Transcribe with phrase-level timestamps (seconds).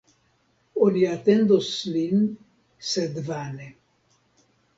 [0.85, 2.25] Oni atendos lin,
[2.89, 3.71] sed vane.